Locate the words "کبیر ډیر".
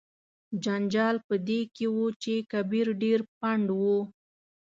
2.51-3.19